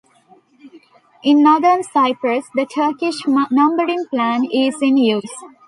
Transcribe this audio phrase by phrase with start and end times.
[1.21, 5.31] In Northern Cyprus, the Turkish numbering plan is in use.